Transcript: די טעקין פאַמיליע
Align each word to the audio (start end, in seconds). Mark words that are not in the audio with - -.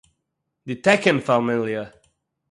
די 0.67 0.73
טעקין 0.85 1.17
פאַמיליע 1.25 1.81